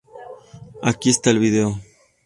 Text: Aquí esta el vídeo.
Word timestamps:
Aquí 0.81 1.11
esta 1.11 1.29
el 1.29 1.37
vídeo. 1.37 1.79